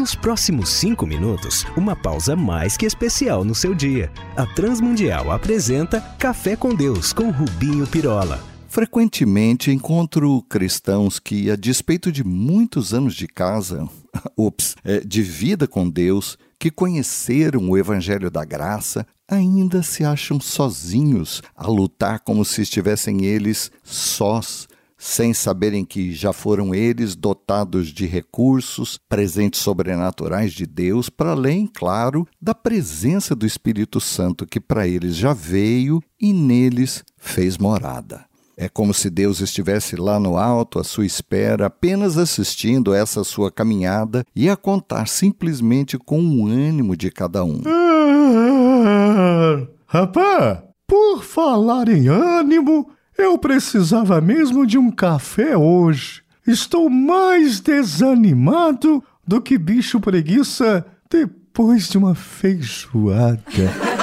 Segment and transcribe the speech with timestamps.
[0.00, 4.10] Nos próximos cinco minutos, uma pausa mais que especial no seu dia.
[4.34, 8.42] A Transmundial apresenta Café com Deus com Rubinho Pirola.
[8.66, 13.86] Frequentemente encontro cristãos que, a despeito de muitos anos de casa,
[14.38, 20.40] ups, é, de vida com Deus, que conheceram o Evangelho da Graça, ainda se acham
[20.40, 24.66] sozinhos a lutar como se estivessem eles sós
[25.00, 31.66] sem saberem que já foram eles dotados de recursos, presentes sobrenaturais de Deus, para além,
[31.66, 38.26] claro, da presença do Espírito Santo que para eles já veio e neles fez morada.
[38.58, 43.50] É como se Deus estivesse lá no alto à sua espera, apenas assistindo essa sua
[43.50, 47.62] caminhada e a contar simplesmente com o ânimo de cada um.
[47.66, 56.22] Ah, rapaz, por falar em ânimo, eu precisava mesmo de um café hoje.
[56.46, 63.42] Estou mais desanimado do que bicho preguiça depois de uma feijoada.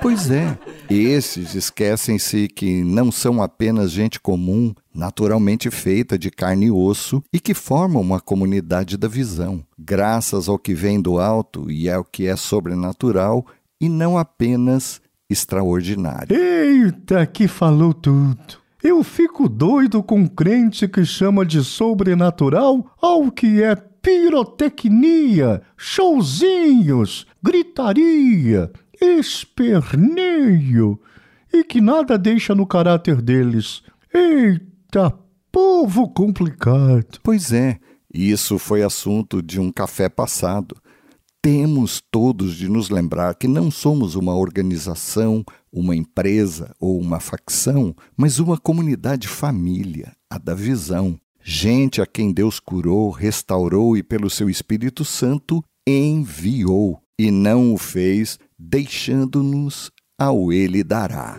[0.00, 0.58] Pois é,
[0.90, 7.40] esses esquecem-se que não são apenas gente comum, naturalmente feita de carne e osso e
[7.40, 12.26] que formam uma comunidade da visão, graças ao que vem do alto e ao que
[12.26, 13.46] é sobrenatural
[13.80, 16.36] e não apenas extraordinário.
[16.36, 18.62] Eita, que falou tudo!
[18.82, 28.70] Eu fico doido com crente que chama de sobrenatural ao que é pirotecnia, showzinhos, gritaria,
[29.00, 31.00] esperneio
[31.50, 33.82] e que nada deixa no caráter deles.
[34.12, 35.18] Eita,
[35.50, 37.20] povo complicado.
[37.22, 37.78] Pois é,
[38.12, 40.76] isso foi assunto de um café passado
[41.44, 47.94] temos todos de nos lembrar que não somos uma organização, uma empresa ou uma facção,
[48.16, 51.20] mas uma comunidade família, a da visão.
[51.42, 57.76] Gente a quem Deus curou, restaurou e, pelo seu Espírito Santo, enviou, e não o
[57.76, 61.38] fez deixando-nos ao Ele dará.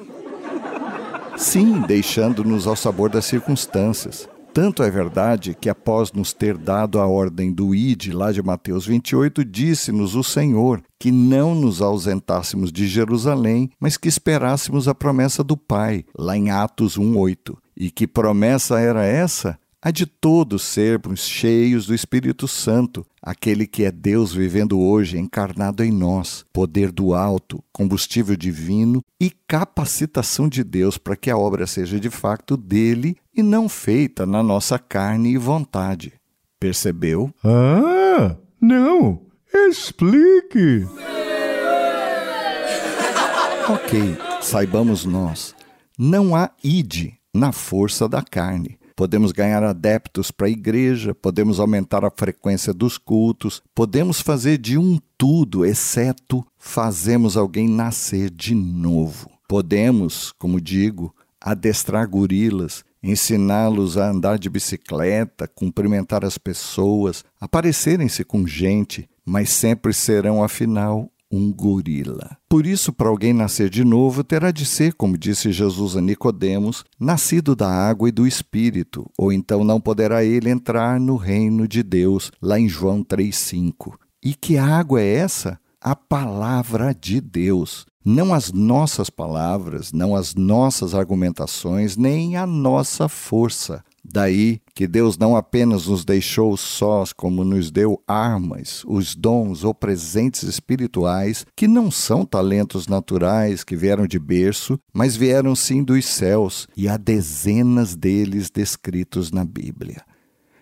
[1.35, 4.29] Sim, deixando-nos ao sabor das circunstâncias.
[4.55, 8.85] Tanto é verdade que, após nos ter dado a ordem do Ide, lá de Mateus
[8.85, 15.43] 28, disse-nos o Senhor que não nos ausentássemos de Jerusalém, mas que esperássemos a promessa
[15.43, 17.57] do Pai, lá em Atos 1,8.
[17.75, 19.59] E que promessa era essa?
[19.85, 25.83] A de todos sermos cheios do Espírito Santo, aquele que é Deus vivendo hoje, encarnado
[25.83, 31.67] em nós, poder do alto, combustível divino e capacitação de Deus para que a obra
[31.67, 36.13] seja de fato dele e não feita na nossa carne e vontade.
[36.59, 37.31] Percebeu?
[37.43, 39.21] Ah, não!
[39.53, 40.87] Explique!
[43.69, 45.55] ok, saibamos nós,
[45.95, 52.05] não há ide na força da carne podemos ganhar adeptos para a igreja, podemos aumentar
[52.05, 59.29] a frequência dos cultos, podemos fazer de um tudo, exceto fazemos alguém nascer de novo.
[59.47, 68.47] Podemos, como digo, adestrar gorilas, ensiná-los a andar de bicicleta, cumprimentar as pessoas, aparecerem-se com
[68.47, 72.37] gente, mas sempre serão, afinal, um gorila.
[72.47, 76.85] Por isso, para alguém nascer de novo, terá de ser, como disse Jesus a Nicodemos,
[76.99, 81.83] nascido da água e do Espírito, ou então não poderá ele entrar no reino de
[81.83, 83.95] Deus, lá em João 3,5.
[84.23, 85.59] E que água é essa?
[85.81, 87.85] A palavra de Deus.
[88.03, 93.83] Não as nossas palavras, não as nossas argumentações, nem a nossa força,
[94.15, 99.75] Daí que Deus não apenas nos deixou sós, como nos deu armas, os dons ou
[99.75, 106.05] presentes espirituais, que não são talentos naturais que vieram de berço, mas vieram sim dos
[106.05, 110.01] céus, e há dezenas deles descritos na Bíblia.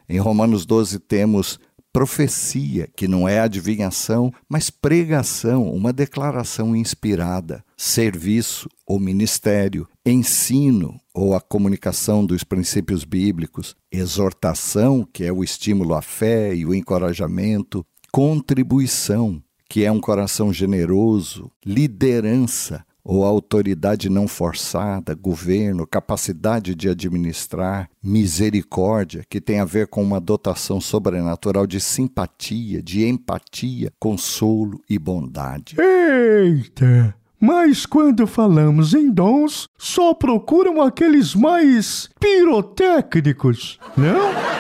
[0.10, 1.60] Em Romanos 12 temos
[1.94, 11.36] profecia, que não é adivinhação, mas pregação, uma declaração inspirada, serviço ou ministério, ensino ou
[11.36, 17.86] a comunicação dos princípios bíblicos, exortação, que é o estímulo à fé e o encorajamento,
[18.12, 27.90] contribuição, que é um coração generoso, liderança, ou autoridade não forçada, governo, capacidade de administrar,
[28.02, 34.98] misericórdia, que tem a ver com uma dotação sobrenatural de simpatia, de empatia, consolo e
[34.98, 35.76] bondade.
[35.80, 37.16] Eita!
[37.46, 44.53] Mas quando falamos em dons, só procuram aqueles mais pirotécnicos, não?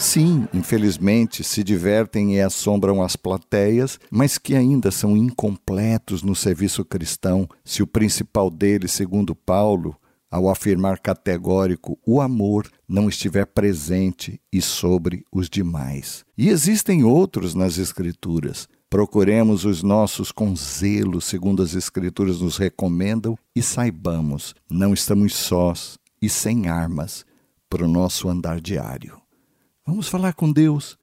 [0.00, 6.82] Sim, infelizmente, se divertem e assombram as plateias, mas que ainda são incompletos no serviço
[6.86, 9.94] cristão, se o principal deles, segundo Paulo,
[10.30, 16.24] ao afirmar categórico o amor não estiver presente e sobre os demais.
[16.36, 18.66] E existem outros nas Escrituras.
[18.88, 25.98] Procuremos os nossos com zelo, segundo as Escrituras nos recomendam, e saibamos, não estamos sós
[26.22, 27.22] e sem armas
[27.68, 29.19] para o nosso andar diário.
[29.90, 30.96] Vamos falar com Deus.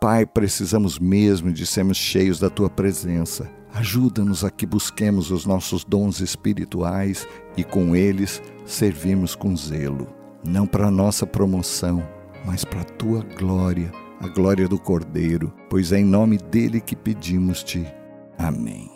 [0.00, 3.50] Pai, precisamos mesmo de sermos cheios da tua presença.
[3.72, 7.26] Ajuda-nos a que busquemos os nossos dons espirituais
[7.56, 10.06] e com eles servimos com zelo,
[10.44, 12.00] não para nossa promoção,
[12.46, 16.94] mas para a tua glória, a glória do Cordeiro, pois é em nome dele que
[16.94, 17.84] pedimos-te.
[18.38, 18.88] Amém.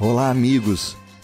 [0.00, 1.01] Olá, amigos.